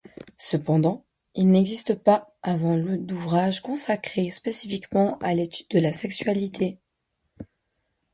Cependant, 0.39 1.05
il 1.35 1.51
n’existe 1.51 1.93
pas 1.93 2.33
avant 2.41 2.75
le 2.75 2.97
d’ouvrage 2.97 3.61
consacré 3.61 4.31
spécifiquement 4.31 5.19
à 5.19 5.35
l'étude 5.35 5.67
de 5.69 5.79
la 5.79 5.91
sexualité. 5.93 6.79